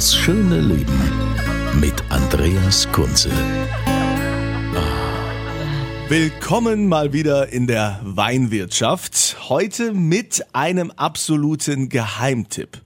Das 0.00 0.16
schöne 0.16 0.62
Leben 0.62 0.98
mit 1.78 1.92
Andreas 2.08 2.90
Kunze. 2.90 3.30
Willkommen 6.08 6.88
mal 6.88 7.12
wieder 7.12 7.52
in 7.52 7.66
der 7.66 8.00
Weinwirtschaft. 8.02 9.36
Heute 9.50 9.92
mit 9.92 10.42
einem 10.54 10.90
absoluten 10.90 11.90
Geheimtipp. 11.90 12.80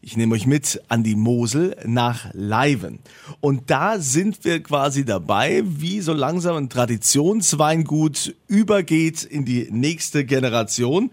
Ich 0.00 0.16
nehme 0.16 0.36
euch 0.36 0.46
mit 0.46 0.80
an 0.86 1.02
die 1.02 1.16
Mosel 1.16 1.74
nach 1.86 2.30
Leiven. 2.34 3.00
Und 3.40 3.68
da 3.68 3.98
sind 3.98 4.44
wir 4.44 4.62
quasi 4.62 5.04
dabei, 5.04 5.64
wie 5.66 6.00
so 6.00 6.12
langsam 6.12 6.54
ein 6.54 6.68
Traditionsweingut 6.68 8.36
übergeht 8.46 9.24
in 9.24 9.44
die 9.44 9.66
nächste 9.72 10.24
Generation. 10.24 11.10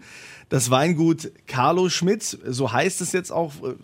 Das 0.50 0.70
Weingut 0.70 1.32
Carlo 1.48 1.88
Schmidt, 1.88 2.38
so 2.46 2.72
heißt 2.72 3.00
es 3.00 3.10
jetzt 3.10 3.32
auch 3.32 3.52
äh, 3.64 3.74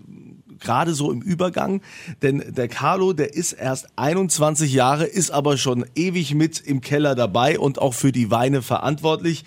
gerade 0.64 0.94
so 0.94 1.12
im 1.12 1.22
Übergang, 1.22 1.80
denn 2.22 2.42
der 2.48 2.68
Carlo, 2.68 3.12
der 3.12 3.34
ist 3.34 3.52
erst 3.52 3.86
21 3.96 4.72
Jahre, 4.72 5.04
ist 5.04 5.30
aber 5.30 5.56
schon 5.56 5.86
ewig 5.94 6.34
mit 6.34 6.60
im 6.60 6.80
Keller 6.80 7.14
dabei 7.14 7.58
und 7.58 7.78
auch 7.78 7.94
für 7.94 8.10
die 8.10 8.30
Weine 8.30 8.62
verantwortlich. 8.62 9.44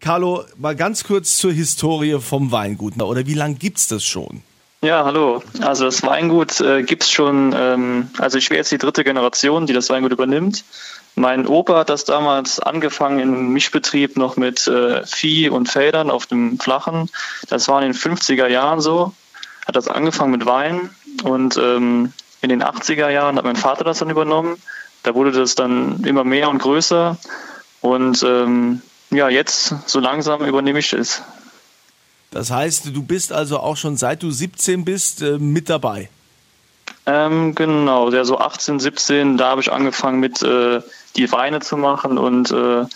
Carlo, 0.00 0.44
mal 0.58 0.76
ganz 0.76 1.04
kurz 1.04 1.36
zur 1.36 1.52
Historie 1.52 2.18
vom 2.20 2.50
Weingut. 2.52 3.00
Oder 3.00 3.26
wie 3.26 3.34
lange 3.34 3.54
gibt's 3.54 3.88
das 3.88 4.04
schon? 4.04 4.42
Ja, 4.82 5.04
hallo. 5.06 5.42
Also 5.62 5.86
das 5.86 6.02
Weingut 6.02 6.60
äh, 6.60 6.82
gibt's 6.82 7.10
schon, 7.10 7.54
ähm, 7.56 8.10
also 8.18 8.36
ich 8.36 8.50
wäre 8.50 8.58
jetzt 8.58 8.70
die 8.70 8.76
dritte 8.76 9.02
Generation, 9.02 9.66
die 9.66 9.72
das 9.72 9.88
Weingut 9.88 10.12
übernimmt. 10.12 10.62
Mein 11.14 11.46
Opa 11.46 11.78
hat 11.78 11.88
das 11.88 12.04
damals 12.04 12.60
angefangen 12.60 13.18
im 13.20 13.48
Mischbetrieb 13.54 14.18
noch 14.18 14.36
mit 14.36 14.66
äh, 14.66 15.06
Vieh 15.06 15.48
und 15.48 15.70
Feldern 15.70 16.10
auf 16.10 16.26
dem 16.26 16.58
Flachen. 16.58 17.08
Das 17.48 17.66
war 17.68 17.82
in 17.82 17.92
den 17.92 17.98
50er 17.98 18.48
Jahren 18.48 18.80
so. 18.80 19.14
Hat 19.66 19.76
das 19.76 19.88
angefangen 19.88 20.30
mit 20.30 20.46
Wein 20.46 20.90
und 21.22 21.56
ähm, 21.56 22.12
in 22.40 22.48
den 22.50 22.62
80er 22.62 23.08
Jahren 23.08 23.36
hat 23.36 23.44
mein 23.44 23.56
Vater 23.56 23.84
das 23.84 23.98
dann 23.98 24.10
übernommen. 24.10 24.56
Da 25.02 25.14
wurde 25.14 25.32
das 25.32 25.54
dann 25.54 26.04
immer 26.04 26.24
mehr 26.24 26.48
und 26.48 26.58
größer. 26.58 27.16
Und 27.80 28.22
ähm, 28.22 28.82
ja, 29.10 29.28
jetzt 29.28 29.74
so 29.86 30.00
langsam 30.00 30.44
übernehme 30.44 30.78
ich 30.78 30.92
es. 30.92 31.22
Das 32.30 32.50
heißt, 32.50 32.86
du 32.86 33.02
bist 33.02 33.32
also 33.32 33.60
auch 33.60 33.76
schon 33.76 33.96
seit 33.96 34.22
du 34.22 34.30
17 34.30 34.84
bist 34.84 35.22
äh, 35.22 35.38
mit 35.38 35.70
dabei. 35.70 36.08
Ähm, 37.06 37.54
genau, 37.54 38.10
ja, 38.10 38.24
so 38.24 38.38
18, 38.38 38.80
17, 38.80 39.36
da 39.36 39.50
habe 39.50 39.60
ich 39.60 39.70
angefangen 39.70 40.20
mit 40.20 40.42
äh, 40.42 40.80
die 41.16 41.30
Weine 41.30 41.60
zu 41.60 41.76
machen 41.76 42.16
und 42.16 42.50
äh, 42.50 42.86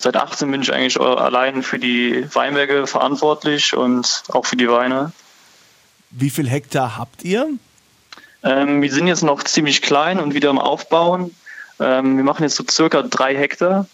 seit 0.00 0.16
18 0.16 0.50
bin 0.50 0.62
ich 0.62 0.72
eigentlich 0.72 0.98
allein 0.98 1.62
für 1.62 1.78
die 1.78 2.26
Weinberge 2.34 2.86
verantwortlich 2.86 3.76
und 3.76 4.24
auch 4.30 4.46
für 4.46 4.56
die 4.56 4.70
Weine. 4.70 5.12
Wie 6.12 6.30
viel 6.30 6.48
Hektar 6.48 6.98
habt 6.98 7.24
ihr? 7.24 7.48
Ähm, 8.44 8.82
wir 8.82 8.92
sind 8.92 9.06
jetzt 9.06 9.22
noch 9.22 9.42
ziemlich 9.42 9.82
klein 9.82 10.20
und 10.20 10.34
wieder 10.34 10.50
am 10.50 10.58
Aufbauen. 10.58 11.34
Ähm, 11.80 12.16
wir 12.16 12.24
machen 12.24 12.42
jetzt 12.42 12.56
so 12.56 12.64
circa 12.68 13.02
drei 13.02 13.36
Hektar. 13.36 13.86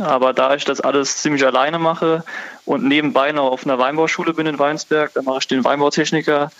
Aber 0.00 0.32
da 0.32 0.54
ich 0.54 0.64
das 0.64 0.80
alles 0.80 1.18
ziemlich 1.18 1.44
alleine 1.44 1.78
mache 1.78 2.24
und 2.64 2.84
nebenbei 2.84 3.32
noch 3.32 3.50
auf 3.50 3.64
einer 3.64 3.78
Weinbauschule 3.78 4.34
bin 4.34 4.46
in 4.46 4.58
Weinsberg, 4.58 5.12
da 5.14 5.22
mache 5.22 5.38
ich 5.40 5.46
den 5.46 5.64
Weinbautechniker. 5.64 6.50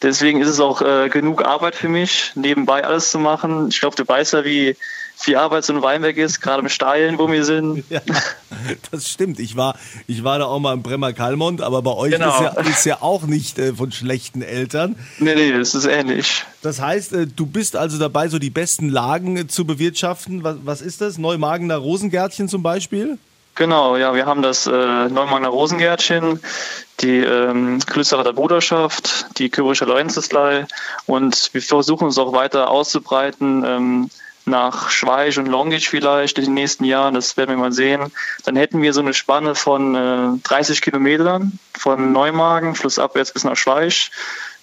Deswegen 0.00 0.40
ist 0.40 0.48
es 0.48 0.60
auch 0.60 0.82
äh, 0.82 1.08
genug 1.08 1.44
Arbeit 1.44 1.74
für 1.74 1.88
mich, 1.88 2.32
nebenbei 2.34 2.84
alles 2.84 3.10
zu 3.10 3.18
machen. 3.18 3.68
Ich 3.68 3.80
glaube, 3.80 3.96
du 3.96 4.06
weißt 4.06 4.32
ja, 4.32 4.44
wie 4.44 4.76
viel 5.16 5.36
Arbeit 5.36 5.64
so 5.64 5.72
ein 5.72 5.82
Weinberg 5.82 6.16
ist, 6.16 6.40
gerade 6.40 6.62
im 6.62 6.68
Steilen, 6.68 7.18
wo 7.18 7.30
wir 7.30 7.44
sind. 7.44 7.84
Ja, 7.90 8.00
das 8.90 9.08
stimmt. 9.08 9.38
Ich 9.38 9.56
war, 9.56 9.76
ich 10.06 10.24
war 10.24 10.38
da 10.38 10.46
auch 10.46 10.58
mal 10.58 10.72
im 10.72 10.82
Bremer 10.82 11.12
Kalmont, 11.12 11.60
aber 11.60 11.82
bei 11.82 11.92
euch 11.92 12.12
genau. 12.12 12.34
ist, 12.34 12.40
ja, 12.40 12.60
ist 12.62 12.86
ja 12.86 13.02
auch 13.02 13.22
nicht 13.22 13.58
äh, 13.58 13.74
von 13.74 13.92
schlechten 13.92 14.42
Eltern. 14.42 14.96
Nee, 15.18 15.34
nee, 15.34 15.50
es 15.50 15.74
ist 15.74 15.86
ähnlich. 15.86 16.44
Das 16.62 16.80
heißt, 16.80 17.12
äh, 17.12 17.26
du 17.26 17.46
bist 17.46 17.76
also 17.76 17.98
dabei, 17.98 18.28
so 18.28 18.38
die 18.38 18.50
besten 18.50 18.88
Lagen 18.88 19.36
äh, 19.36 19.46
zu 19.46 19.64
bewirtschaften. 19.64 20.44
Was, 20.44 20.56
was 20.64 20.80
ist 20.80 21.00
das? 21.00 21.18
Neumagener 21.18 21.76
Rosengärtchen 21.76 22.48
zum 22.48 22.62
Beispiel? 22.62 23.18
Genau, 23.54 23.96
ja, 23.96 24.14
wir 24.14 24.24
haben 24.24 24.40
das 24.40 24.66
äh, 24.66 24.70
Neumagener 24.70 25.48
Rosengärtchen, 25.48 26.40
die 27.00 27.18
ähm, 27.18 27.80
Klösterer 27.80 28.32
Bruderschaft, 28.32 29.26
die 29.38 29.50
Kyrische 29.50 29.84
Lorenzeslei 29.84 30.66
und 31.06 31.50
wir 31.52 31.60
versuchen 31.60 32.04
uns 32.04 32.16
auch 32.16 32.32
weiter 32.32 32.70
auszubreiten. 32.70 33.62
Ähm, 33.66 34.10
nach 34.44 34.90
Schweich 34.90 35.38
und 35.38 35.46
Longisch 35.46 35.88
vielleicht 35.88 36.38
in 36.38 36.44
den 36.44 36.54
nächsten 36.54 36.84
Jahren, 36.84 37.14
das 37.14 37.36
werden 37.36 37.50
wir 37.50 37.56
mal 37.56 37.72
sehen, 37.72 38.12
dann 38.44 38.56
hätten 38.56 38.82
wir 38.82 38.92
so 38.92 39.00
eine 39.00 39.14
Spanne 39.14 39.54
von 39.54 39.94
äh, 39.94 40.38
30 40.42 40.82
Kilometern 40.82 41.58
von 41.74 42.12
Neumagen 42.12 42.74
flussabwärts 42.74 43.32
bis 43.32 43.44
nach 43.44 43.56
Schweich. 43.56 44.10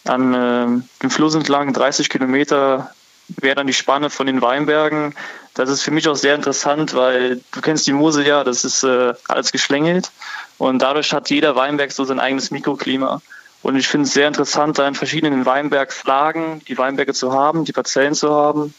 An 0.06 0.34
äh, 0.34 1.02
dem 1.02 1.10
Fluss 1.10 1.36
entlang 1.36 1.74
30 1.74 2.10
Kilometer 2.10 2.94
wäre 3.28 3.56
dann 3.56 3.68
die 3.68 3.74
Spanne 3.74 4.10
von 4.10 4.28
den 4.28 4.42
Weinbergen. 4.42 5.16
Das 5.54 5.70
ist 5.70 5.82
für 5.82 5.92
mich 5.92 6.08
auch 6.08 6.16
sehr 6.16 6.36
interessant, 6.36 6.96
weil 6.96 7.42
du 7.52 7.62
kennst 7.62 7.88
die 7.88 7.94
Mosel 7.94 8.26
ja, 8.26 8.44
das 8.44 8.64
ist 8.64 8.84
äh, 8.84 9.14
alles 9.28 9.52
geschlängelt 9.52 10.12
und 10.58 10.82
dadurch 10.82 11.14
hat 11.14 11.30
jeder 11.30 11.56
Weinberg 11.56 11.92
so 11.92 12.04
sein 12.04 12.20
eigenes 12.20 12.52
Mikroklima. 12.52 13.22
Und 13.62 13.76
ich 13.76 13.90
finde 13.90 14.08
es 14.08 14.14
sehr 14.14 14.28
interessant, 14.28 14.80
da 14.80 14.88
in 14.88 14.96
verschiedenen 14.96 15.46
Weinbergslagen 15.46 16.62
die 16.66 16.78
Weinberge 16.78 17.14
zu 17.14 17.34
haben, 17.34 17.66
die 17.66 17.74
Parzellen 17.74 18.16
zu 18.16 18.34
haben 18.34 18.74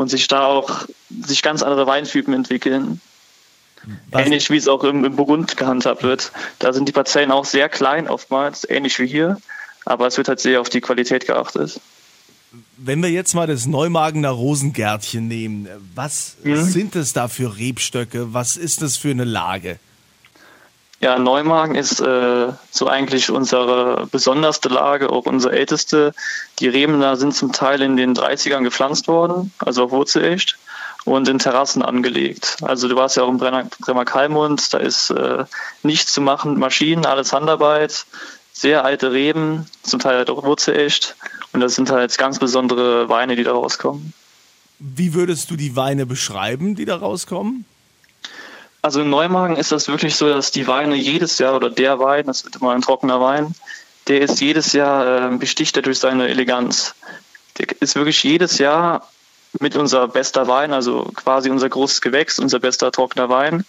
und 0.00 0.08
sich 0.08 0.28
da 0.28 0.46
auch 0.46 0.86
sich 1.24 1.42
ganz 1.42 1.62
andere 1.62 1.86
Weintypen 1.86 2.32
entwickeln. 2.32 3.00
Was? 4.10 4.26
Ähnlich 4.26 4.50
wie 4.50 4.56
es 4.56 4.68
auch 4.68 4.84
im, 4.84 5.04
im 5.04 5.16
Burgund 5.16 5.56
gehandhabt 5.56 6.02
wird. 6.02 6.32
Da 6.58 6.72
sind 6.72 6.88
die 6.88 6.92
Parzellen 6.92 7.30
auch 7.30 7.44
sehr 7.44 7.68
klein 7.68 8.08
oftmals, 8.08 8.68
ähnlich 8.68 8.98
wie 8.98 9.06
hier, 9.06 9.38
aber 9.84 10.06
es 10.06 10.16
wird 10.16 10.28
halt 10.28 10.40
sehr 10.40 10.60
auf 10.60 10.68
die 10.68 10.80
Qualität 10.80 11.26
geachtet. 11.26 11.80
Wenn 12.76 13.02
wir 13.02 13.10
jetzt 13.10 13.34
mal 13.34 13.46
das 13.46 13.66
Neumagener 13.66 14.30
Rosengärtchen 14.30 15.28
nehmen, 15.28 15.68
was 15.94 16.36
mhm. 16.42 16.64
sind 16.64 16.96
es 16.96 17.12
da 17.12 17.28
für 17.28 17.56
Rebstöcke? 17.56 18.34
Was 18.34 18.56
ist 18.56 18.82
das 18.82 18.96
für 18.96 19.10
eine 19.10 19.24
Lage? 19.24 19.78
Ja, 21.00 21.18
Neumagen 21.18 21.76
ist 21.76 22.00
äh, 22.00 22.52
so 22.70 22.86
eigentlich 22.86 23.30
unsere 23.30 24.06
besonderste 24.10 24.68
Lage, 24.68 25.10
auch 25.10 25.24
unsere 25.24 25.56
älteste. 25.56 26.12
Die 26.58 26.68
Reben 26.68 27.00
da 27.00 27.16
sind 27.16 27.34
zum 27.34 27.52
Teil 27.52 27.80
in 27.80 27.96
den 27.96 28.14
30ern 28.14 28.62
gepflanzt 28.64 29.08
worden, 29.08 29.50
also 29.58 29.84
auf 29.84 29.92
Wurzelecht 29.92 30.58
und 31.06 31.26
in 31.26 31.38
Terrassen 31.38 31.80
angelegt. 31.80 32.58
Also 32.60 32.86
du 32.86 32.96
warst 32.96 33.16
ja 33.16 33.22
auch 33.22 33.30
im 33.30 33.38
Bremer 33.38 34.04
Kalmund, 34.04 34.74
da 34.74 34.78
ist 34.78 35.08
äh, 35.08 35.44
nichts 35.82 36.12
zu 36.12 36.20
machen, 36.20 36.58
Maschinen, 36.58 37.06
alles 37.06 37.32
Handarbeit, 37.32 38.04
sehr 38.52 38.84
alte 38.84 39.10
Reben, 39.12 39.66
zum 39.82 40.00
Teil 40.00 40.18
halt 40.18 40.28
auch 40.28 40.44
Wurzelecht 40.44 41.16
und 41.54 41.60
das 41.60 41.76
sind 41.76 41.90
halt 41.90 42.16
ganz 42.18 42.38
besondere 42.38 43.08
Weine, 43.08 43.36
die 43.36 43.44
da 43.44 43.52
rauskommen. 43.52 44.12
Wie 44.78 45.14
würdest 45.14 45.50
du 45.50 45.56
die 45.56 45.76
Weine 45.76 46.04
beschreiben, 46.04 46.74
die 46.74 46.84
da 46.84 46.96
rauskommen? 46.96 47.64
Also 48.82 49.02
in 49.02 49.10
Neumagen 49.10 49.56
ist 49.56 49.72
das 49.72 49.88
wirklich 49.88 50.16
so, 50.16 50.28
dass 50.28 50.50
die 50.50 50.66
Weine 50.66 50.96
jedes 50.96 51.38
Jahr 51.38 51.54
oder 51.54 51.68
der 51.70 51.98
Wein, 51.98 52.26
das 52.26 52.44
wird 52.44 52.56
immer 52.56 52.72
ein 52.72 52.80
trockener 52.80 53.20
Wein, 53.20 53.54
der 54.08 54.22
ist 54.22 54.40
jedes 54.40 54.72
Jahr 54.72 55.32
äh, 55.32 55.36
besticht 55.36 55.84
durch 55.84 55.98
seine 55.98 56.28
Eleganz. 56.28 56.94
Der 57.58 57.66
ist 57.80 57.94
wirklich 57.94 58.22
jedes 58.22 58.58
Jahr 58.58 59.08
mit 59.58 59.76
unser 59.76 60.08
bester 60.08 60.48
Wein, 60.48 60.72
also 60.72 61.10
quasi 61.14 61.50
unser 61.50 61.68
großes 61.68 62.00
Gewächs, 62.00 62.38
unser 62.38 62.58
bester 62.58 62.90
trockener 62.90 63.28
Wein. 63.28 63.64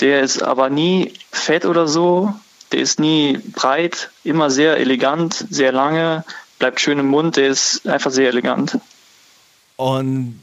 Der 0.00 0.20
ist 0.22 0.42
aber 0.42 0.70
nie 0.70 1.14
fett 1.32 1.66
oder 1.66 1.86
so, 1.86 2.34
der 2.72 2.80
ist 2.80 2.98
nie 2.98 3.38
breit, 3.38 4.10
immer 4.24 4.50
sehr 4.50 4.78
elegant, 4.78 5.46
sehr 5.50 5.72
lange, 5.72 6.24
bleibt 6.58 6.80
schön 6.80 6.98
im 6.98 7.06
Mund, 7.06 7.36
der 7.36 7.48
ist 7.48 7.86
einfach 7.86 8.10
sehr 8.10 8.28
elegant. 8.28 8.78
Und 9.76 10.40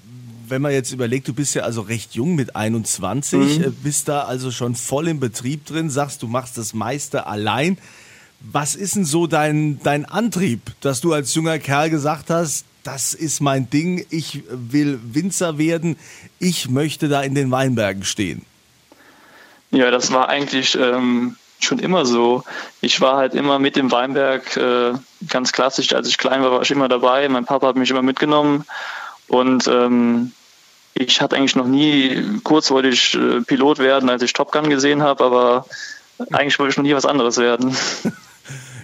wenn 0.53 0.61
man 0.61 0.71
jetzt 0.71 0.91
überlegt, 0.91 1.27
du 1.27 1.33
bist 1.33 1.55
ja 1.55 1.63
also 1.63 1.81
recht 1.81 2.13
jung 2.13 2.35
mit 2.35 2.55
21, 2.55 3.57
mhm. 3.57 3.63
Äh, 3.63 3.69
bist 3.69 4.07
da 4.07 4.21
also 4.21 4.51
schon 4.51 4.75
voll 4.75 5.07
im 5.07 5.19
Betrieb 5.19 5.65
drin, 5.65 5.89
sagst, 5.89 6.21
du 6.21 6.27
machst 6.27 6.59
das 6.59 6.75
meiste 6.75 7.25
allein. 7.25 7.79
Was 8.39 8.75
ist 8.75 8.95
denn 8.95 9.03
so 9.03 9.25
dein, 9.25 9.79
dein 9.81 10.05
Antrieb, 10.05 10.61
dass 10.81 11.01
du 11.01 11.11
als 11.11 11.33
junger 11.33 11.57
Kerl 11.57 11.89
gesagt 11.89 12.29
hast, 12.29 12.65
das 12.83 13.15
ist 13.15 13.41
mein 13.41 13.67
Ding, 13.71 14.05
ich 14.11 14.44
will 14.50 15.00
Winzer 15.01 15.57
werden, 15.57 15.97
ich 16.38 16.69
möchte 16.69 17.07
da 17.07 17.23
in 17.23 17.33
den 17.33 17.50
Weinbergen 17.50 18.03
stehen? 18.03 18.45
Ja, 19.71 19.89
das 19.89 20.11
war 20.11 20.29
eigentlich 20.29 20.77
ähm, 20.79 21.35
schon 21.61 21.79
immer 21.79 22.05
so. 22.05 22.44
Ich 22.79 23.01
war 23.01 23.17
halt 23.17 23.33
immer 23.33 23.57
mit 23.57 23.75
dem 23.75 23.89
Weinberg 23.91 24.55
äh, 24.55 24.94
ganz 25.29 25.51
klassisch. 25.51 25.94
Als 25.94 26.07
ich 26.07 26.19
klein 26.19 26.44
war, 26.44 26.51
war 26.51 26.61
ich 26.61 26.69
immer 26.69 26.89
dabei. 26.89 27.27
Mein 27.27 27.45
Papa 27.45 27.69
hat 27.69 27.75
mich 27.75 27.89
immer 27.89 28.03
mitgenommen 28.03 28.65
und 29.27 29.67
ähm, 29.67 30.31
ich 30.93 31.21
hatte 31.21 31.35
eigentlich 31.35 31.55
noch 31.55 31.67
nie, 31.67 32.39
kurz 32.43 32.71
wollte 32.71 32.89
ich 32.89 33.15
äh, 33.15 33.41
Pilot 33.41 33.79
werden, 33.79 34.09
als 34.09 34.21
ich 34.21 34.33
Top 34.33 34.51
Gun 34.51 34.69
gesehen 34.69 35.01
habe, 35.01 35.23
aber 35.23 35.65
eigentlich 36.31 36.59
wollte 36.59 36.71
ich 36.71 36.77
noch 36.77 36.83
nie 36.83 36.95
was 36.95 37.05
anderes 37.05 37.37
werden. 37.37 37.75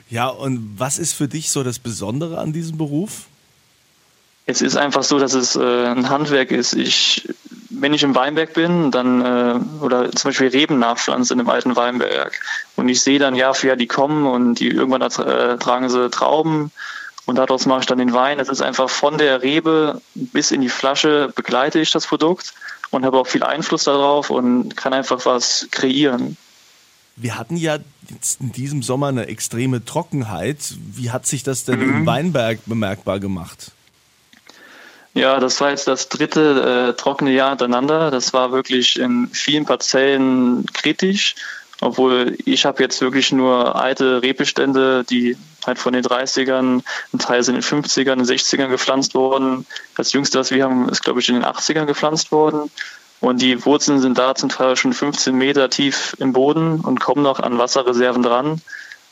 Ja, 0.10 0.28
und 0.28 0.76
was 0.78 0.98
ist 0.98 1.14
für 1.14 1.28
dich 1.28 1.52
so 1.52 1.64
das 1.64 1.78
Besondere 1.78 2.40
an 2.40 2.52
diesem 2.52 2.78
Beruf? 2.78 3.28
Es 4.48 4.64
ist 4.64 4.76
einfach 4.76 5.04
so, 5.04 5.20
dass 5.20 5.34
es 5.34 5.56
äh, 5.56 5.86
ein 5.86 6.10
Handwerk 6.10 6.50
ist. 6.50 6.74
Ich, 6.74 7.30
wenn 7.70 7.94
ich 7.94 8.02
im 8.02 8.16
Weinberg 8.16 8.56
bin, 8.56 8.90
dann 8.90 9.22
äh, 9.22 9.84
oder 9.84 10.12
zum 10.12 10.30
Beispiel 10.30 10.48
Reben 10.48 10.80
nachpflanze 10.80 11.34
in 11.34 11.40
einem 11.40 11.50
alten 11.50 11.76
Weinberg 11.76 12.40
und 12.76 12.90
ich 12.90 13.02
sehe 13.02 13.20
dann 13.20 13.36
Jahr 13.36 13.54
für 13.54 13.68
Jahr 13.68 13.76
die 13.76 13.86
kommen 13.86 14.26
und 14.26 14.56
die 14.56 14.70
irgendwann 14.70 15.04
äh, 15.04 15.58
tragen 15.60 15.90
sie 15.90 16.10
Trauben 16.10 16.72
und 17.30 17.36
daraus 17.36 17.68
mache 17.68 17.82
ich 17.82 17.86
dann 17.86 18.00
den 18.00 18.12
Wein. 18.12 18.40
Es 18.40 18.50
ist 18.50 18.62
einfach 18.62 18.90
von 18.90 19.20
der 19.20 19.44
Rebe 19.44 20.02
bis 20.16 20.50
in 20.50 20.62
die 20.62 20.70
Flasche 20.70 21.32
begleite 21.36 21.80
ich 21.80 21.92
das 21.92 22.08
Produkt 22.08 22.56
und 22.90 23.06
habe 23.06 23.20
auch 23.20 23.28
viel 23.28 23.44
Einfluss 23.44 23.84
darauf 23.84 24.32
und 24.32 24.76
kann 24.76 24.94
einfach 24.94 25.24
was 25.28 25.68
kreieren. 25.70 26.38
Wir 27.16 27.38
hatten 27.38 27.56
ja 27.56 27.78
jetzt 28.10 28.42
in 28.42 28.52
diesem 28.52 28.82
Sommer 28.82 29.10
eine 29.10 29.28
extreme 29.28 29.86
Trockenheit. 29.86 30.58
Wie 30.96 31.12
hat 31.12 31.28
sich 31.28 31.44
das 31.44 31.66
denn 31.66 31.80
mhm. 31.80 31.98
im 31.98 32.06
Weinberg 32.08 32.62
bemerkbar 32.66 33.20
gemacht? 33.20 33.74
Ja, 35.14 35.40
das 35.40 35.62
war 35.62 35.70
jetzt 35.70 35.88
das 35.88 36.10
dritte 36.10 36.90
äh, 36.90 36.98
trockene 37.00 37.32
Jahr 37.32 37.50
hintereinander. 37.50 38.10
Das 38.10 38.34
war 38.34 38.52
wirklich 38.52 38.98
in 38.98 39.28
vielen 39.28 39.66
Parzellen 39.66 40.66
kritisch, 40.74 41.36
obwohl 41.80 42.38
ich 42.46 42.66
habe 42.66 42.82
jetzt 42.82 43.02
wirklich 43.02 43.32
nur 43.32 43.76
alte 43.76 44.24
Rebestände, 44.24 45.04
die 45.08 45.38
halt 45.70 45.80
von 45.80 45.94
den 45.94 46.04
30ern, 46.04 46.84
ein 47.14 47.20
Teil 47.20 47.44
sind 47.44 47.56
in 47.56 47.62
den 47.62 47.84
50ern, 47.84 48.14
in 48.14 48.20
den 48.20 48.28
60ern 48.28 48.68
gepflanzt 48.68 49.16
worden. 49.16 49.66
Das 49.96 50.12
jüngste, 50.12 50.40
was 50.40 50.52
wir 50.52 50.64
haben, 50.64 50.90
ist 50.90 51.04
glaube 51.04 51.22
ich 51.22 51.30
in 51.30 51.36
den 51.36 51.46
80ern 51.46 51.86
gepflanzt 51.86 52.32
worden. 52.32 52.70
Und 53.22 53.42
die 53.42 53.66
Wurzeln 53.66 54.00
sind 54.00 54.18
da 54.18 54.36
zum 54.36 54.50
Teil 54.50 54.76
schon 54.76 54.94
15 54.94 55.36
Meter 55.36 55.70
tief 55.70 56.16
im 56.20 56.34
Boden 56.34 56.80
und 56.80 57.00
kommen 57.00 57.22
noch 57.22 57.40
an 57.40 57.58
Wasserreserven 57.58 58.24
dran. 58.24 58.62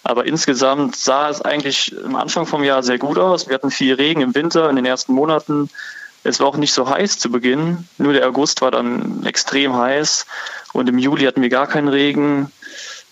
Aber 0.04 0.26
insgesamt 0.26 0.96
sah 0.96 1.30
es 1.30 1.42
eigentlich 1.42 1.94
am 2.06 2.16
Anfang 2.16 2.46
vom 2.46 2.64
Jahr 2.64 2.84
sehr 2.84 2.98
gut 2.98 3.18
aus. 3.18 3.48
Wir 3.48 3.56
hatten 3.56 3.72
viel 3.72 3.96
Regen 3.96 4.22
im 4.22 4.34
Winter 4.36 4.70
in 4.70 4.78
den 4.78 4.86
ersten 4.86 5.14
Monaten. 5.14 5.70
Es 6.24 6.40
war 6.40 6.48
auch 6.48 6.58
nicht 6.58 6.74
so 6.74 6.90
heiß 6.90 7.20
zu 7.20 7.30
Beginn. 7.30 7.88
Nur 7.98 8.14
der 8.14 8.28
August 8.28 8.62
war 8.62 8.72
dann 8.72 9.26
extrem 9.26 9.76
heiß. 9.76 10.26
Und 10.72 10.88
im 10.88 10.98
Juli 10.98 11.26
hatten 11.26 11.42
wir 11.42 11.50
gar 11.50 11.68
keinen 11.68 11.90
Regen. 11.90 12.52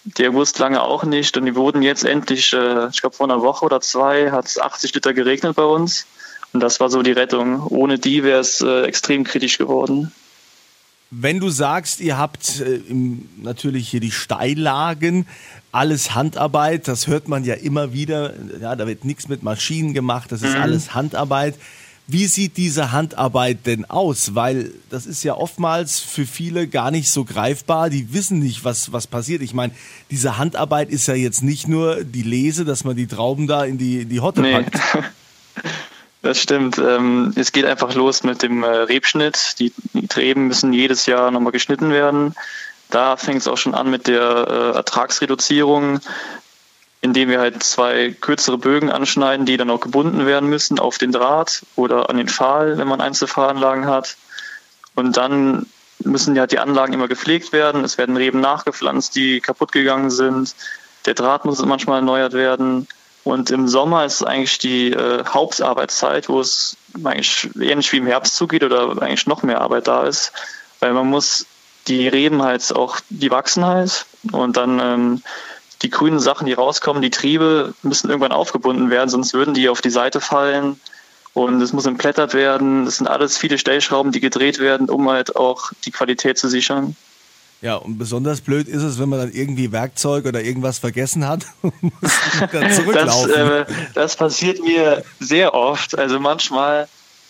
Der 0.06 0.30
August 0.30 0.60
lange 0.60 0.81
auch 0.81 1.04
nicht. 1.04 1.36
Und 1.36 1.46
die 1.46 1.56
wurden 1.56 1.81
jetzt 1.81 2.04
endlich, 2.04 2.54
äh, 2.54 2.90
ich 2.90 3.02
glaube 3.02 3.16
vor 3.16 3.25
einer 3.30 3.42
Woche 3.42 3.66
oder 3.66 3.81
zwei, 3.81 4.31
hat 4.31 4.46
es 4.46 4.60
80 4.60 4.94
Liter 4.94 5.13
geregnet 5.13 5.56
bei 5.56 5.63
uns. 5.63 6.06
Und 6.54 6.60
das 6.60 6.80
war 6.80 6.90
so 6.90 7.02
die 7.02 7.12
Rettung. 7.12 7.66
Ohne 7.68 8.00
die 8.00 8.24
wäre 8.24 8.40
es 8.40 8.62
äh, 8.62 8.84
extrem 8.84 9.24
kritisch 9.24 9.57
geworden. 9.57 10.12
Wenn 11.12 11.40
du 11.40 11.50
sagst, 11.50 12.02
ihr 12.02 12.18
habt 12.18 12.62
äh, 12.62 12.81
natürlich 13.42 13.90
hier 13.90 14.00
die 14.00 14.12
Steillagen, 14.12 15.28
alles 15.72 16.16
Handarbeit, 16.16 16.88
das 16.88 17.07
hört 17.07 17.28
man 17.28 17.44
ja 17.44 17.56
immer 17.56 17.94
wieder, 17.94 18.34
ja, 18.60 18.75
da 18.75 18.88
wird 18.88 19.06
nichts 19.06 19.28
mit 19.28 19.44
Maschinen 19.44 19.94
gemacht, 19.94 20.31
das 20.31 20.42
ist 20.42 20.56
mhm. 20.56 20.62
alles 20.62 20.94
Handarbeit. 20.94 21.56
Wie 22.07 22.28
sieht 22.28 22.57
diese 22.57 22.92
Handarbeit 22.92 23.66
denn 23.66 23.86
aus? 23.86 24.36
Weil 24.36 24.72
das 24.92 25.07
ist 25.07 25.24
ja 25.24 25.36
oftmals 25.36 26.00
für 26.00 26.25
viele 26.25 26.68
gar 26.68 26.92
nicht 26.92 27.10
so 27.10 27.24
greifbar. 27.24 27.90
Die 27.90 28.13
wissen 28.13 28.40
nicht, 28.40 28.63
was, 28.63 28.92
was 28.92 29.07
passiert. 29.07 29.42
Ich 29.42 29.56
meine, 29.56 29.74
diese 30.12 30.38
Handarbeit 30.38 30.90
ist 30.90 31.07
ja 31.07 31.16
jetzt 31.16 31.42
nicht 31.42 31.68
nur 31.68 32.04
die 32.04 32.22
Lese, 32.22 32.63
dass 32.63 32.84
man 32.84 32.96
die 32.96 33.07
Trauben 33.07 33.48
da 33.48 33.66
in 33.66 33.80
die, 33.80 34.02
in 34.02 34.10
die 34.10 34.19
Hotte 34.19 34.42
nee. 34.42 34.54
packt. 34.54 34.80
Das 36.22 36.42
stimmt. 36.42 36.80
Ähm, 36.80 37.34
es 37.36 37.52
geht 37.52 37.66
einfach 37.66 37.94
los 37.94 38.24
mit 38.24 38.42
dem 38.42 38.63
äh, 38.63 38.68
Rebschnitt. 38.68 39.60
Die, 39.60 39.72
die 39.94 40.07
Reben 40.16 40.48
müssen 40.48 40.74
jedes 40.74 41.06
Jahr 41.06 41.30
nochmal 41.30 41.52
geschnitten 41.52 41.92
werden. 41.92 42.34
Da 42.90 43.16
fängt 43.16 43.42
es 43.42 43.48
auch 43.48 43.60
schon 43.60 43.75
an 43.75 43.92
mit 43.92 44.07
der 44.07 44.48
äh, 44.50 44.75
Ertragsreduzierung, 44.75 46.00
indem 47.06 47.30
wir 47.30 47.40
halt 47.40 47.62
zwei 47.62 48.16
kürzere 48.19 48.57
Bögen 48.57 48.92
anschneiden, 48.92 49.46
die 49.46 49.57
dann 49.57 49.69
auch 49.69 49.80
gebunden 49.80 50.25
werden 50.25 50.50
müssen 50.50 50.80
auf 50.80 50.98
den 50.98 51.12
Draht 51.12 51.62
oder 51.75 52.10
an 52.10 52.18
den 52.18 52.28
Pfahl, 52.28 52.80
wenn 52.80 52.88
man 52.88 53.00
Einzelfahranlagen 53.00 53.86
hat. 53.86 54.18
Und 54.96 55.16
dann 55.16 55.68
müssen 56.00 56.36
ja 56.36 56.48
die 56.48 56.57
Anlagen 56.57 56.94
immer 56.94 57.07
gepflegt 57.07 57.54
werden. 57.54 57.84
Es 57.84 58.00
werden 58.00 58.18
Reben 58.18 58.42
nachgepflanzt, 58.42 59.16
die 59.16 59.40
kaputt 59.40 59.72
gegangen 59.72 60.10
sind. 60.10 60.56
Der 61.06 61.13
Draht 61.13 61.46
muss 61.46 61.63
manchmal 61.63 62.00
erneuert 62.00 62.34
werden. 62.34 62.88
Und 63.24 63.52
im 63.52 63.68
Sommer 63.68 64.06
ist 64.06 64.24
eigentlich 64.24 64.57
die 64.57 64.92
äh, 64.92 65.24
Hauptarbeitszeit, 65.25 66.28
wo 66.28 66.40
es 66.40 66.75
eigentlich 67.04 67.50
ähnlich 67.60 67.92
wie 67.92 67.98
im 67.98 68.07
Herbst 68.07 68.36
zugeht 68.36 68.63
oder 68.63 69.00
eigentlich 69.00 69.28
noch 69.28 69.44
mehr 69.44 69.62
Arbeit 69.62 69.88
da 69.88 70.04
ist, 70.06 70.31
weil 70.80 70.94
man 70.94 71.07
muss 71.07 71.46
die 71.88 72.07
Reben 72.07 72.42
halt 72.42 72.75
auch, 72.75 73.00
die 73.10 73.30
wachsen 73.30 73.63
halt 73.63 74.06
und 74.31 74.57
dann 74.57 74.80
ähm, 74.80 75.22
die 75.85 75.91
grünen 75.91 76.19
Sachen, 76.19 76.47
die 76.47 76.53
rauskommen, 76.53 77.03
die 77.03 77.11
Triebe 77.11 77.75
müssen 77.83 78.09
irgendwann 78.09 78.31
aufgebunden 78.31 78.89
werden, 78.89 79.07
sonst 79.07 79.35
würden 79.35 79.53
die 79.53 79.69
auf 79.69 79.81
die 79.81 79.91
Seite 79.91 80.19
fallen 80.19 80.81
und 81.35 81.61
es 81.61 81.73
muss 81.73 81.85
entblättert 81.85 82.33
werden. 82.33 82.85
Das 82.85 82.97
sind 82.97 83.05
alles 83.05 83.37
viele 83.37 83.59
Stellschrauben, 83.59 84.11
die 84.11 84.19
gedreht 84.19 84.57
werden, 84.57 84.89
um 84.89 85.07
halt 85.07 85.35
auch 85.35 85.71
die 85.85 85.91
Qualität 85.91 86.39
zu 86.39 86.49
sichern. 86.49 86.95
Ja, 87.61 87.75
und 87.75 87.99
besonders 87.99 88.41
blöd 88.41 88.67
ist 88.67 88.81
es, 88.81 88.99
wenn 88.99 89.09
man 89.09 89.19
dann 89.19 89.31
irgendwie 89.31 89.71
Werkzeug 89.71 90.25
oder 90.25 90.41
irgendwas 90.41 90.79
vergessen 90.79 91.27
hat 91.27 91.45
und 91.61 91.83
muss 91.83 92.19
dann 92.51 92.71
zurücklaufen. 92.71 93.31
Das, 93.31 93.69
äh, 93.69 93.73
das 93.93 94.15
passiert 94.15 94.63
mir 94.63 95.03
sehr 95.19 95.53
oft. 95.53 95.95
Also 95.95 96.19
manchmal, 96.19 96.87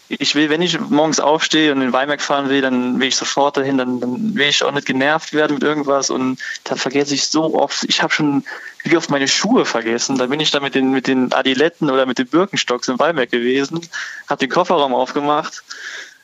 ich 0.08 0.36
will, 0.36 0.50
wenn 0.50 0.62
ich 0.62 0.80
morgens 0.80 1.20
aufstehe 1.20 1.72
und 1.72 1.82
in 1.82 1.94
Weinberg 1.94 2.22
fahren 2.22 2.50
will, 2.50 2.62
dann 2.62 3.00
will 3.00 3.08
ich 3.08 3.16
sofort 3.16 3.58
dahin, 3.58 3.78
dann, 3.78 4.00
dann 4.00 4.36
will 4.36 4.48
ich 4.48 4.64
auch 4.64 4.72
nicht 4.72 4.86
genervt 4.86 5.34
werden 5.34 5.56
mit 5.56 5.64
irgendwas 5.64 6.10
und 6.10 6.40
dann 6.64 6.78
vergesse 6.78 7.16
ich 7.16 7.28
so 7.28 7.56
oft. 7.56 7.84
Ich 7.88 8.02
habe 8.02 8.14
schon 8.14 8.44
wie 8.84 8.98
oft 8.98 9.10
meine 9.10 9.28
Schuhe 9.28 9.66
vergessen. 9.66 10.18
Da 10.18 10.28
bin 10.28 10.40
ich 10.40 10.52
dann 10.52 10.62
mit 10.62 10.76
den, 10.76 10.92
mit 10.92 11.08
den 11.08 11.34
Adiletten 11.34 11.90
oder 11.90 12.06
mit 12.06 12.20
den 12.20 12.28
Birkenstocks 12.28 12.88
im 12.88 13.00
Weinberg 13.00 13.32
gewesen, 13.32 13.82
habe 14.28 14.40
den 14.40 14.50
Kofferraum 14.50 14.94
aufgemacht 14.94 15.64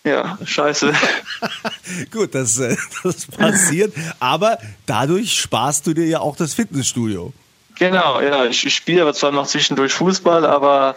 ja, 0.03 0.37
scheiße. 0.43 0.93
Gut, 2.11 2.33
das, 2.33 2.57
äh, 2.59 2.75
das 3.03 3.27
passiert. 3.27 3.93
Aber 4.19 4.57
dadurch 4.85 5.39
sparst 5.39 5.85
du 5.85 5.93
dir 5.93 6.05
ja 6.05 6.19
auch 6.19 6.35
das 6.35 6.53
Fitnessstudio. 6.53 7.33
Genau, 7.77 8.19
ja. 8.19 8.45
Ich 8.45 8.73
spiele 8.73 9.03
aber 9.03 9.13
zwar 9.13 9.31
noch 9.31 9.47
zwischendurch 9.47 9.93
Fußball, 9.93 10.45
aber 10.45 10.95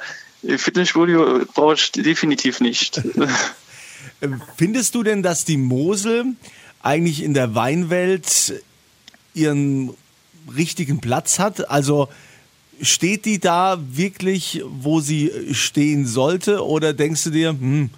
Fitnessstudio 0.56 1.44
brauche 1.54 1.74
ich 1.74 1.92
definitiv 1.92 2.60
nicht. 2.60 3.02
Findest 4.56 4.94
du 4.94 5.02
denn, 5.02 5.22
dass 5.22 5.44
die 5.44 5.56
Mosel 5.56 6.34
eigentlich 6.82 7.22
in 7.22 7.34
der 7.34 7.54
Weinwelt 7.54 8.62
ihren 9.34 9.90
richtigen 10.56 11.00
Platz 11.00 11.38
hat? 11.38 11.70
Also 11.70 12.08
steht 12.80 13.24
die 13.24 13.38
da 13.38 13.78
wirklich, 13.80 14.62
wo 14.66 15.00
sie 15.00 15.30
stehen 15.52 16.06
sollte? 16.06 16.64
Oder 16.64 16.92
denkst 16.92 17.24
du 17.24 17.30
dir, 17.30 17.50
hm, 17.50 17.90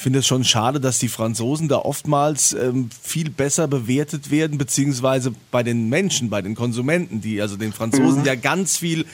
finde 0.00 0.20
es 0.20 0.26
schon 0.26 0.44
schade, 0.44 0.80
dass 0.80 0.98
die 0.98 1.08
Franzosen 1.08 1.68
da 1.68 1.76
oftmals 1.76 2.52
ähm, 2.52 2.88
viel 3.02 3.30
besser 3.30 3.68
bewertet 3.68 4.30
werden, 4.30 4.58
beziehungsweise 4.58 5.32
bei 5.50 5.62
den 5.62 5.88
Menschen, 5.88 6.30
bei 6.30 6.42
den 6.42 6.54
Konsumenten, 6.54 7.20
die 7.20 7.40
also 7.42 7.56
den 7.56 7.72
Franzosen 7.72 8.20
mhm. 8.20 8.26
ja 8.26 8.34
ganz 8.34 8.78
viel 8.78 9.04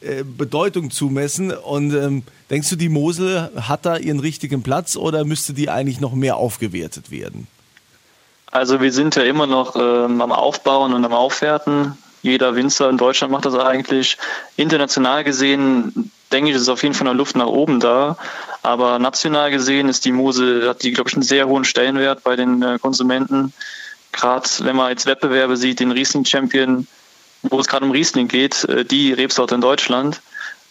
äh, 0.00 0.22
Bedeutung 0.22 0.90
zumessen. 0.90 1.50
Und 1.50 1.94
ähm, 1.94 2.22
denkst 2.50 2.68
du, 2.70 2.76
die 2.76 2.88
Mosel 2.88 3.50
hat 3.56 3.86
da 3.86 3.96
ihren 3.96 4.20
richtigen 4.20 4.62
Platz 4.62 4.96
oder 4.96 5.24
müsste 5.24 5.54
die 5.54 5.70
eigentlich 5.70 6.00
noch 6.00 6.12
mehr 6.14 6.36
aufgewertet 6.36 7.10
werden? 7.10 7.46
Also 8.50 8.80
wir 8.80 8.92
sind 8.92 9.16
ja 9.16 9.22
immer 9.22 9.46
noch 9.46 9.76
ähm, 9.76 10.20
am 10.20 10.30
Aufbauen 10.30 10.92
und 10.94 11.04
am 11.04 11.12
Aufwerten. 11.12 11.96
Jeder 12.22 12.54
Winzer 12.54 12.88
in 12.88 12.98
Deutschland 12.98 13.32
macht 13.32 13.46
das 13.46 13.54
eigentlich. 13.54 14.16
International 14.56 15.24
gesehen 15.24 16.10
denke 16.34 16.50
ich, 16.50 16.56
ist 16.56 16.68
auf 16.68 16.82
jeden 16.82 16.94
Fall 16.94 17.06
eine 17.06 17.16
Luft 17.16 17.36
nach 17.36 17.46
oben 17.46 17.80
da. 17.80 18.16
Aber 18.64 18.98
national 18.98 19.50
gesehen 19.50 19.90
ist 19.90 20.06
die 20.06 20.12
Mosel, 20.12 20.66
hat 20.66 20.82
die, 20.82 20.92
glaube 20.92 21.10
ich, 21.10 21.14
einen 21.14 21.22
sehr 21.22 21.46
hohen 21.46 21.66
Stellenwert 21.66 22.24
bei 22.24 22.34
den 22.34 22.62
äh, 22.62 22.78
Konsumenten. 22.78 23.52
Gerade 24.10 24.48
wenn 24.60 24.74
man 24.74 24.88
jetzt 24.88 25.04
Wettbewerbe 25.04 25.58
sieht, 25.58 25.80
den 25.80 25.90
Riesling 25.90 26.24
Champion, 26.24 26.86
wo 27.42 27.60
es 27.60 27.68
gerade 27.68 27.84
um 27.84 27.90
Riesling 27.90 28.26
geht, 28.26 28.64
äh, 28.64 28.86
die 28.86 29.12
Rebsorte 29.12 29.54
in 29.54 29.60
Deutschland. 29.60 30.22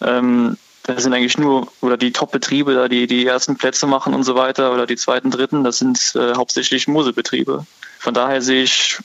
Ähm, 0.02 0.58
das 0.82 1.04
sind 1.04 1.14
eigentlich 1.14 1.38
nur, 1.38 1.68
oder 1.82 1.96
die 1.96 2.12
Top-Betriebe, 2.12 2.74
da 2.74 2.88
die 2.88 3.06
die 3.06 3.28
ersten 3.28 3.58
Plätze 3.58 3.86
machen 3.86 4.16
und 4.16 4.24
so 4.24 4.34
weiter, 4.34 4.74
oder 4.74 4.88
die 4.88 4.96
zweiten, 4.96 5.30
dritten, 5.30 5.64
das 5.64 5.78
sind 5.78 6.16
äh, 6.16 6.34
hauptsächlich 6.34 6.88
Moselbetriebe. 6.88 7.64
Von 8.00 8.14
daher 8.16 8.42
sehe 8.42 8.64
ich, 8.64 8.98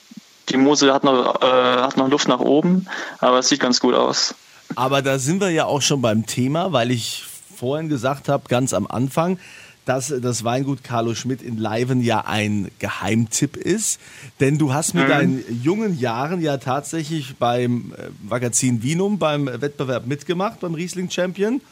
die 0.49 0.57
Mosel 0.57 0.95
hat 0.95 1.05
noch, 1.05 1.43
äh, 1.43 1.47
hat 1.47 1.99
noch 1.99 2.09
Luft 2.09 2.27
nach 2.27 2.41
oben, 2.41 2.87
aber 3.19 3.41
es 3.41 3.51
sieht 3.51 3.61
ganz 3.61 3.81
gut 3.81 3.95
aus. 3.95 4.35
Aber 4.77 5.03
da 5.03 5.19
sind 5.19 5.43
wir 5.43 5.51
ja 5.51 5.67
auch 5.67 5.83
schon 5.83 6.01
beim 6.01 6.25
Thema, 6.25 6.73
weil 6.73 6.91
ich 6.91 7.25
vorhin 7.59 7.89
gesagt 7.89 8.29
habe, 8.29 8.45
ganz 8.49 8.73
am 8.73 8.87
Anfang, 8.87 9.39
dass 9.85 10.13
das 10.21 10.45
Weingut 10.45 10.85
Carlo 10.85 11.15
Schmidt 11.15 11.41
in 11.41 11.57
Leiven 11.57 12.03
ja 12.03 12.25
ein 12.27 12.71
Geheimtipp 12.79 13.57
ist. 13.57 13.99
Denn 14.39 14.59
du 14.59 14.75
hast 14.75 14.95
mit 14.95 15.05
mhm. 15.05 15.09
deinen 15.09 15.63
jungen 15.63 15.99
Jahren 15.99 16.43
ja 16.43 16.59
tatsächlich 16.59 17.37
beim 17.37 17.95
äh, 17.97 18.11
Magazin 18.29 18.83
Vinum, 18.83 19.19
beim 19.19 19.47
Wettbewerb 19.47 20.07
mitgemacht, 20.07 20.61
beim 20.61 20.75
Riesling 20.75 21.11
Champion. 21.11 21.63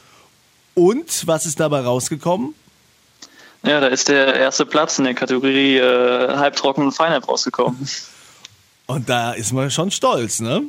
Und 0.74 1.26
was 1.26 1.44
ist 1.44 1.60
dabei 1.60 1.80
rausgekommen? 1.80 2.54
Ja, 3.62 3.80
da 3.80 3.88
ist 3.88 4.08
der 4.08 4.34
erste 4.34 4.64
Platz 4.64 4.98
in 4.98 5.04
der 5.04 5.14
Kategorie 5.14 5.76
äh, 5.76 6.36
Halbtrocken 6.36 6.84
und 6.84 6.92
Feinheit 6.92 7.28
rausgekommen. 7.28 7.86
Und 8.86 9.08
da 9.08 9.32
ist 9.32 9.52
man 9.52 9.70
schon 9.70 9.90
stolz, 9.90 10.40
ne? 10.40 10.62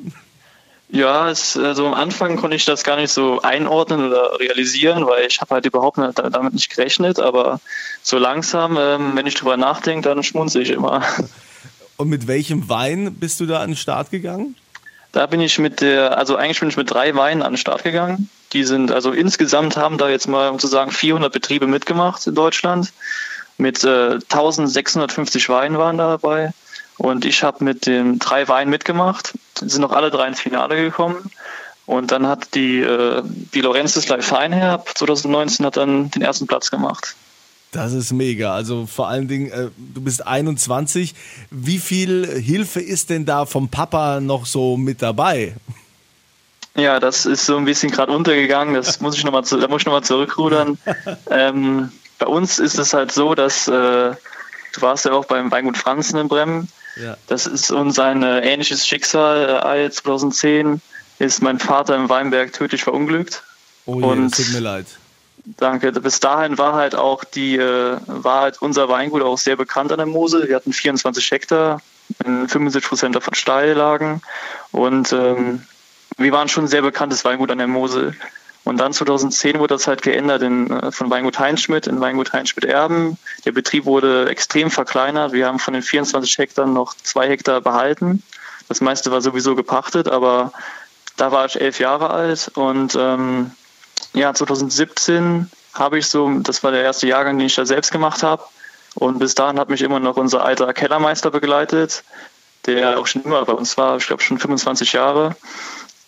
Ja, 0.90 1.30
es, 1.30 1.58
also 1.58 1.86
am 1.86 1.94
Anfang 1.94 2.38
konnte 2.38 2.56
ich 2.56 2.64
das 2.64 2.84
gar 2.84 2.96
nicht 2.96 3.12
so 3.12 3.42
einordnen 3.42 4.08
oder 4.08 4.40
realisieren, 4.40 5.06
weil 5.06 5.28
ich 5.28 5.42
habe 5.42 5.56
halt 5.56 5.66
überhaupt 5.66 5.98
nicht, 5.98 6.18
damit 6.18 6.54
nicht 6.54 6.70
gerechnet. 6.70 7.20
Aber 7.20 7.60
so 8.02 8.18
langsam, 8.18 8.78
ähm, 8.80 9.12
wenn 9.16 9.28
ich 9.28 9.36
drüber 9.36 9.58
nachdenke, 9.58 10.08
dann 10.08 10.24
schmunze 10.24 10.62
ich 10.62 10.70
immer. 10.70 11.04
Und 11.98 12.10
mit 12.10 12.28
welchem 12.28 12.70
Wein 12.70 13.16
bist 13.16 13.40
du 13.40 13.46
da 13.46 13.60
an 13.60 13.72
den 13.72 13.76
Start 13.76 14.12
gegangen? 14.12 14.56
Da 15.12 15.26
bin 15.26 15.42
ich 15.42 15.58
mit 15.58 15.82
der, 15.82 16.18
also 16.18 16.36
eigentlich 16.36 16.60
bin 16.60 16.70
ich 16.70 16.78
mit 16.78 16.92
drei 16.92 17.16
Weinen 17.16 17.42
an 17.42 17.54
den 17.54 17.58
Start 17.58 17.84
gegangen. 17.84 18.30
Die 18.54 18.64
sind, 18.64 18.92
also 18.92 19.12
insgesamt 19.12 19.76
haben 19.76 19.98
da 19.98 20.10
jetzt 20.10 20.28
mal, 20.28 20.50
um 20.50 20.60
zu 20.60 20.68
sagen, 20.68 20.92
400 20.92 21.34
Betriebe 21.34 21.68
mitgemacht 21.68 22.26
in 22.28 22.36
Deutschland. 22.36 22.94
Mit 23.58 23.84
äh, 23.84 24.14
1650 24.14 25.50
Weinen 25.50 25.78
waren 25.78 25.98
da 25.98 26.10
dabei. 26.10 26.54
Und 26.98 27.26
ich 27.26 27.44
habe 27.44 27.64
mit 27.64 27.86
den 27.86 28.20
drei 28.20 28.48
Weinen 28.48 28.70
mitgemacht, 28.70 29.34
sind 29.60 29.82
noch 29.82 29.92
alle 29.92 30.10
drei 30.10 30.28
ins 30.28 30.40
Finale 30.40 30.76
gekommen. 30.76 31.30
Und 31.86 32.12
dann 32.12 32.28
hat 32.28 32.54
die, 32.54 32.80
äh, 32.80 33.22
die 33.24 33.62
Lorenzis 33.62 34.10
Live 34.10 34.26
Feinherb 34.26 34.98
2019 34.98 35.66
hat 35.66 35.78
dann 35.78 36.12
den 36.12 36.22
ersten 36.22 36.46
Platz 36.46 36.70
gemacht. 36.70 37.16
Das 37.72 37.94
ist 37.94 38.12
mega. 38.12 38.54
Also 38.54 38.86
vor 38.86 39.08
allen 39.08 39.28
Dingen, 39.28 39.52
äh, 39.52 39.70
du 39.78 40.02
bist 40.02 40.26
21. 40.26 41.16
Wie 41.52 41.78
viel 41.78 42.28
Hilfe 42.28 42.82
ist 42.82 43.10
denn 43.10 43.26
da 43.26 43.46
vom 43.46 43.70
Papa 43.70 44.20
noch 44.20 44.46
so 44.46 44.78
mit 44.78 45.02
dabei? 45.02 45.56
Ja, 46.76 47.00
das 47.00 47.26
ist 47.26 47.46
so 47.46 47.58
ein 47.58 47.66
bisschen 47.66 47.92
gerade 47.92 48.12
untergegangen. 48.12 48.74
Das 48.74 49.00
muss 49.00 49.18
ich 49.18 49.24
noch 49.24 49.32
mal, 49.32 49.42
da 49.42 49.68
muss 49.68 49.82
ich 49.82 49.86
nochmal 49.86 50.04
zurückrudern. 50.04 50.78
ähm, 51.30 51.92
bei 52.20 52.28
uns 52.28 52.60
ist 52.60 52.78
es 52.80 52.94
halt 52.94 53.12
so, 53.12 53.34
dass 53.34 53.68
äh, 53.68 53.72
du 53.72 54.82
warst 54.82 55.06
ja 55.06 55.14
auch 55.14 55.26
beim 55.26 55.52
Weingut 55.52 55.78
Franzen 55.78 56.20
in 56.20 56.28
Bremen. 56.28 56.70
Ja. 57.02 57.18
Das 57.28 57.46
ist 57.46 57.72
uns 57.72 58.00
ein 58.00 58.24
äh, 58.24 58.40
ähnliches 58.40 58.88
Schicksal. 58.88 59.64
Äh, 59.66 59.90
2010 59.90 60.82
ist 61.20 61.42
mein 61.42 61.60
Vater 61.60 61.96
im 61.96 62.10
Weinberg 62.10 62.54
tödlich 62.54 62.84
verunglückt. 62.84 63.44
Oh 63.86 64.00
je, 64.00 64.04
und 64.04 64.36
tut 64.36 64.50
mir 64.54 64.60
leid. 64.60 64.88
Danke. 65.58 65.92
Bis 65.94 66.20
dahin 66.20 66.58
war 66.58 66.74
halt 66.74 66.94
auch 66.96 67.24
die, 67.24 67.56
äh, 67.56 67.98
war 68.06 68.42
halt 68.42 68.62
unser 68.62 68.90
Weingut 68.90 69.22
auch 69.22 69.38
sehr 69.38 69.56
bekannt 69.56 69.92
an 69.92 69.98
der 69.98 70.08
Mosel. 70.08 70.48
Wir 70.48 70.56
hatten 70.56 70.74
24 70.74 71.32
Hektar, 71.32 71.82
75 72.22 72.84
Prozent 72.84 73.16
davon 73.16 73.34
Steillagen 73.34 74.22
und 74.72 75.14
ähm, 75.14 75.64
wir 76.18 76.32
waren 76.32 76.50
schon 76.50 76.66
ein 76.66 76.68
sehr 76.68 76.82
bekanntes 76.82 77.24
Weingut 77.24 77.52
an 77.52 77.60
der 77.60 77.68
Mosel. 77.68 78.16
Und 78.68 78.76
dann 78.78 78.92
2010 78.92 79.60
wurde 79.60 79.76
das 79.76 79.88
halt 79.88 80.02
geändert 80.02 80.42
in, 80.42 80.70
äh, 80.70 80.92
von 80.92 81.10
Weingut 81.10 81.40
Heinschmidt 81.40 81.88
in 81.88 82.02
Weingut 82.02 82.34
Heinschmidt 82.34 82.66
Erben. 82.66 83.18
Der 83.46 83.54
Betrieb 83.54 83.86
wurde 83.86 84.28
extrem 84.28 84.70
verkleinert. 84.70 85.32
Wir 85.32 85.48
haben 85.48 85.58
von 85.58 85.74
den 85.74 85.82
24 85.82 86.38
Hektar 86.38 86.66
noch 86.66 86.94
zwei 86.96 87.30
Hektar 87.30 87.62
behalten. 87.62 88.24
Das 88.68 88.82
meiste 88.82 89.10
war 89.10 89.22
sowieso 89.22 89.56
gepachtet, 89.56 90.10
aber 90.10 90.52
da 91.16 91.32
war 91.32 91.46
ich 91.46 91.62
elf 91.62 91.80
Jahre 91.80 92.10
alt 92.10 92.52
und 92.56 92.94
ähm, 93.00 93.52
ja, 94.14 94.34
2017 94.34 95.50
habe 95.74 96.00
ich 96.00 96.08
so, 96.08 96.30
das 96.40 96.62
war 96.62 96.72
der 96.72 96.84
erste 96.84 97.08
Jahrgang, 97.08 97.38
den 97.38 97.48
ich 97.48 97.56
da 97.56 97.66
selbst 97.66 97.94
gemacht 97.94 98.22
habe. 98.22 98.44
Und 98.96 99.20
bis 99.20 99.34
dahin 99.34 99.60
hat 99.60 99.70
mich 99.70 99.82
immer 99.82 100.02
noch 100.02 100.18
unser 100.18 100.44
alter 100.44 100.74
Kellermeister 100.74 101.32
begleitet, 101.32 102.04
der 102.66 103.00
auch 103.00 103.08
schon 103.08 103.24
immer 103.24 103.46
bei 103.46 103.54
uns 103.54 103.78
war, 103.78 103.96
ich 103.96 104.08
glaube 104.08 104.24
schon 104.24 104.40
25 104.40 104.92
Jahre. 104.92 105.38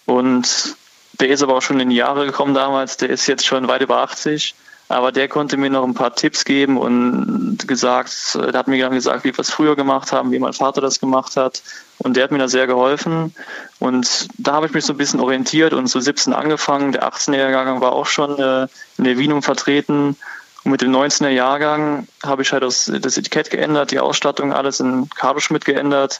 Und 0.05 0.75
der 1.19 1.29
ist 1.29 1.43
aber 1.43 1.55
auch 1.55 1.61
schon 1.61 1.79
in 1.79 1.89
die 1.89 1.97
Jahre 1.97 2.25
gekommen 2.25 2.53
damals, 2.53 2.97
der 2.97 3.09
ist 3.09 3.27
jetzt 3.27 3.45
schon 3.45 3.67
weit 3.67 3.81
über 3.81 3.97
80. 3.97 4.55
Aber 4.91 5.11
der 5.11 5.27
konnte 5.27 5.55
mir 5.55 5.69
noch 5.69 5.83
ein 5.83 5.93
paar 5.93 6.15
Tipps 6.15 6.45
geben 6.45 6.75
und 6.75 7.59
gesagt, 7.67 8.33
der 8.33 8.53
hat 8.53 8.67
mir 8.67 8.83
dann 8.83 8.95
gesagt, 8.95 9.23
wie 9.23 9.31
wir 9.31 9.39
es 9.39 9.51
früher 9.51 9.75
gemacht 9.75 10.11
haben, 10.11 10.31
wie 10.31 10.39
mein 10.39 10.53
Vater 10.53 10.81
das 10.81 10.99
gemacht 10.99 11.37
hat. 11.37 11.61
Und 11.99 12.17
der 12.17 12.23
hat 12.23 12.31
mir 12.31 12.39
da 12.39 12.47
sehr 12.47 12.65
geholfen. 12.65 13.35
Und 13.77 14.27
da 14.39 14.53
habe 14.53 14.65
ich 14.65 14.73
mich 14.73 14.85
so 14.85 14.93
ein 14.93 14.97
bisschen 14.97 15.19
orientiert 15.19 15.73
und 15.73 15.85
so 15.85 15.99
17 15.99 16.33
angefangen. 16.33 16.91
Der 16.91 17.07
18er 17.07 17.51
Jahrgang 17.51 17.81
war 17.81 17.93
auch 17.93 18.07
schon 18.07 18.39
äh, 18.39 18.67
in 18.97 19.03
der 19.03 19.19
Wienung 19.19 19.43
vertreten. 19.43 20.17
Und 20.63 20.71
mit 20.71 20.81
dem 20.81 20.91
19er 20.91 21.29
Jahrgang 21.29 22.07
habe 22.25 22.41
ich 22.41 22.51
halt 22.51 22.63
das, 22.63 22.87
Etikett 22.87 23.51
geändert, 23.51 23.91
die 23.91 23.99
Ausstattung, 23.99 24.53
alles 24.53 24.79
in 24.79 25.07
Carlo 25.09 25.39
Schmidt 25.39 25.65
geändert. 25.65 26.19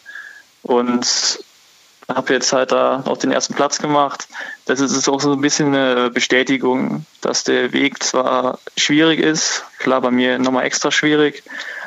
Und 0.61 1.39
habe 2.09 2.33
jetzt 2.33 2.51
halt 2.51 2.71
da 2.71 3.03
auch 3.05 3.17
den 3.17 3.31
ersten 3.31 3.53
Platz 3.53 3.79
gemacht. 3.79 4.27
Das 4.65 4.79
ist 4.79 5.07
auch 5.07 5.21
so 5.21 5.33
ein 5.33 5.41
bisschen 5.41 5.75
eine 5.75 6.09
Bestätigung, 6.09 7.05
dass 7.21 7.43
der 7.43 7.71
Weg 7.71 8.03
zwar 8.03 8.59
schwierig 8.77 9.19
ist, 9.19 9.63
klar 9.77 10.01
bei 10.01 10.11
mir 10.11 10.39
nochmal 10.39 10.65
extra 10.65 10.91
schwierig, 10.91 11.43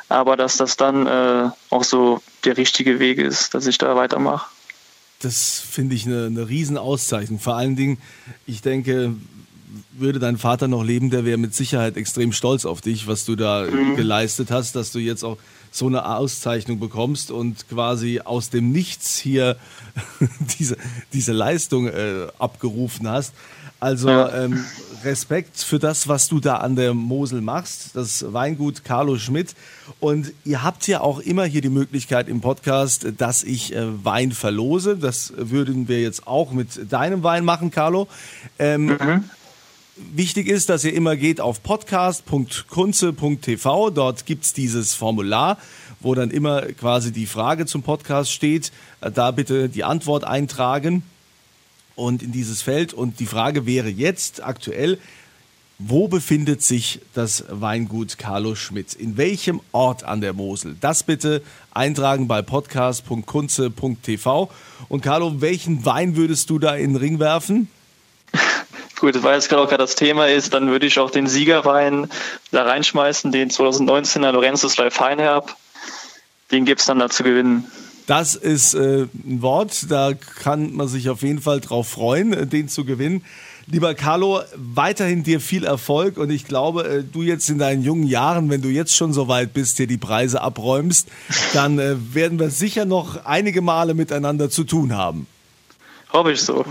aber 0.09 0.37
dass 0.37 0.57
das 0.57 0.77
dann 0.77 1.07
äh, 1.07 1.51
auch 1.71 1.85
so 1.85 2.23
der 2.45 2.57
richtige 2.57 3.01
Weg 3.01 3.19
ist, 3.19 3.55
dass 3.55 3.67
ich 3.67 3.79
da 3.79 3.97
weitermache. 3.97 4.47
Das 5.21 5.61
finde 5.61 5.95
ich 5.95 6.07
eine, 6.07 6.27
eine 6.27 6.49
Riesenauszeichnung. 6.49 7.39
Vor 7.39 7.57
allen 7.57 7.77
Dingen, 7.77 7.99
ich 8.47 8.61
denke, 8.63 9.15
würde 9.93 10.19
dein 10.19 10.37
Vater 10.37 10.69
noch 10.69 10.83
leben, 10.83 11.11
der 11.11 11.25
wäre 11.25 11.39
mit 11.39 11.55
Sicherheit 11.55 11.97
extrem 11.97 12.33
stolz 12.33 12.65
auf 12.65 12.81
dich, 12.81 13.07
was 13.07 13.25
du 13.25 13.37
da 13.37 13.67
mhm. 13.71 13.97
geleistet 13.97 14.51
hast, 14.51 14.75
dass 14.75 14.93
du 14.93 14.99
jetzt 14.99 15.25
auch 15.25 15.39
so 15.73 15.87
eine 15.87 16.07
Auszeichnung 16.07 16.79
bekommst 16.79 17.31
und 17.31 17.69
quasi 17.69 18.21
aus 18.23 18.51
dem 18.51 18.71
Nichts 18.71 19.19
hier 19.19 19.57
diese, 20.59 20.77
diese 21.13 21.33
Leistung 21.33 21.89
äh, 21.89 22.29
abgerufen 22.39 23.09
hast. 23.09 23.35
Also 23.81 24.09
ähm, 24.11 24.65
Respekt 25.03 25.59
für 25.59 25.81
das, 25.81 26.07
was 26.07 26.29
du 26.29 26.39
da 26.39 26.59
an 26.59 26.77
der 26.77 26.95
Mosel 26.95 27.41
machst, 27.41 27.97
das 27.97 28.33
Weingut 28.33 28.85
Carlo 28.85 29.19
Schmidt. 29.19 29.57
Und 29.99 30.33
ihr 30.45 30.63
habt 30.63 30.87
ja 30.87 31.01
auch 31.01 31.19
immer 31.19 31.47
hier 31.47 31.63
die 31.63 31.69
Möglichkeit 31.69 32.29
im 32.29 32.41
Podcast, 32.41 33.09
dass 33.19 33.43
ich 33.43 33.75
äh, 33.75 34.05
Wein 34.05 34.31
verlose. 34.31 34.97
Das 34.97 35.33
würden 35.37 35.89
wir 35.89 36.01
jetzt 36.01 36.29
auch 36.29 36.53
mit 36.53 36.93
deinem 36.93 37.25
Wein 37.25 37.45
machen, 37.45 37.73
Carlo. 37.73 38.07
Ähm, 38.61 38.87
mhm. 38.87 39.25
Wichtig 40.15 40.49
ist, 40.49 40.69
dass 40.69 40.85
ihr 40.85 40.95
immer 40.95 41.17
geht 41.17 41.41
auf 41.41 41.63
podcast.kunze.tv. 41.63 43.91
Dort 43.91 44.27
gibt 44.27 44.45
es 44.45 44.53
dieses 44.53 44.95
Formular, 44.95 45.59
wo 46.01 46.15
dann 46.15 46.31
immer 46.31 46.63
quasi 46.63 47.13
die 47.13 47.27
Frage 47.27 47.67
zum 47.67 47.83
Podcast 47.83 48.33
steht. 48.33 48.73
Äh, 49.01 49.11
da 49.11 49.31
bitte 49.31 49.69
die 49.69 49.85
Antwort 49.85 50.25
eintragen 50.25 51.03
und 51.95 52.23
in 52.23 52.33
dieses 52.33 52.63
Feld. 52.63 52.93
Und 52.93 53.21
die 53.21 53.27
Frage 53.27 53.67
wäre 53.67 53.89
jetzt 53.89 54.43
aktuell, 54.43 54.99
wo 55.79 56.09
befindet 56.09 56.63
sich 56.63 57.01
das 57.15 57.45
Weingut 57.49 58.19
Carlo 58.19 58.55
Schmidt? 58.55 58.95
In 58.95 59.17
welchem 59.17 59.61
Ort 59.73 60.05
an 60.05 60.21
der 60.21 60.33
Mosel? 60.33 60.77
Das 60.81 61.03
bitte 61.03 61.43
eintragen 61.73 62.29
bei 62.29 62.43
podcast.kunze.tv. 62.43 64.51
Und 64.89 65.03
Carlo, 65.03 65.41
welchen 65.41 65.85
Wein 65.85 66.17
würdest 66.17 66.51
du 66.51 66.59
da 66.59 66.77
in 66.77 66.93
den 66.93 66.97
Ring 66.97 67.19
werfen? 67.19 67.69
Gut, 69.03 69.21
weil 69.25 69.37
es 69.37 69.49
gerade 69.49 69.61
auch 69.61 69.69
gerade 69.69 69.83
das 69.83 69.97
Thema 69.97 70.29
ist, 70.29 70.55
dann 70.55 70.69
würde 70.69 70.87
ich 70.87 71.01
auch 71.01 71.11
den 71.11 71.27
Siegerwein 71.27 72.09
da 72.53 72.63
reinschmeißen, 72.63 73.33
den 73.33 73.51
2019er 73.51 74.31
Lorenzis 74.31 74.77
Live 74.77 74.95
Feinherb. 74.95 75.57
Den 76.53 76.65
gibt 76.65 76.83
es 76.83 76.87
dann 76.87 77.01
da 77.01 77.11
zu 77.11 77.25
gewinnen. 77.25 77.67
Das 78.07 78.37
ist 78.37 78.75
äh, 78.75 79.09
ein 79.25 79.43
Wort, 79.43 79.91
da 79.91 80.13
kann 80.15 80.75
man 80.75 80.87
sich 80.87 81.11
auf 81.11 81.23
jeden 81.23 81.43
Fall 81.43 81.59
drauf 81.59 81.89
freuen, 81.89 82.33
äh, 82.33 82.47
den 82.47 82.69
zu 82.69 82.85
gewinnen. 82.85 83.25
Lieber 83.67 83.97
Carlo, 83.97 84.43
weiterhin 84.55 85.25
dir 85.25 85.41
viel 85.41 85.65
Erfolg 85.65 86.17
und 86.17 86.31
ich 86.31 86.45
glaube, 86.45 86.85
äh, 86.85 87.03
du 87.03 87.23
jetzt 87.23 87.51
in 87.51 87.59
deinen 87.59 87.83
jungen 87.83 88.07
Jahren, 88.07 88.51
wenn 88.51 88.63
du 88.63 88.69
jetzt 88.69 88.95
schon 88.95 89.13
so 89.13 89.27
weit 89.27 89.53
bist, 89.53 89.81
dir 89.81 89.89
die 89.89 89.99
Preise 89.99 90.43
abräumst, 90.43 91.09
dann 91.55 91.81
äh, 91.81 91.97
werden 92.15 92.39
wir 92.39 92.51
sicher 92.51 92.85
noch 92.85 93.25
einige 93.25 93.63
Male 93.63 93.95
miteinander 93.95 94.49
zu 94.49 94.63
tun 94.63 94.97
haben. 94.97 95.27
Hoffe 96.13 96.33
ich 96.33 96.43
so. 96.43 96.65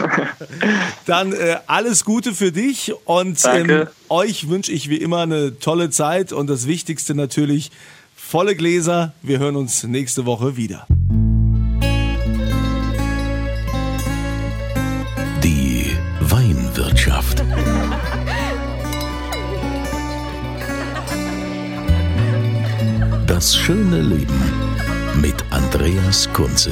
Dann 1.06 1.34
äh, 1.34 1.58
alles 1.66 2.06
Gute 2.06 2.34
für 2.34 2.52
dich 2.52 2.94
und 3.06 3.42
ähm, 3.46 3.88
euch 4.10 4.50
wünsche 4.50 4.72
ich 4.72 4.90
wie 4.90 4.98
immer 4.98 5.22
eine 5.22 5.58
tolle 5.60 5.90
Zeit 5.90 6.32
und 6.32 6.48
das 6.48 6.68
Wichtigste 6.68 7.16
natürlich 7.16 7.72
volle 8.16 8.56
Gläser. 8.56 9.14
Wir 9.24 9.40
hören 9.40 9.56
uns 9.56 9.84
nächste 9.84 10.26
Woche 10.26 10.58
wieder. 10.58 10.86
Die 15.44 15.92
Weinwirtschaft. 16.20 17.44
Das 23.26 23.56
schöne 23.56 24.02
Leben 24.02 24.40
mit 25.20 25.36
Andreas 25.50 26.32
Kunze. 26.32 26.72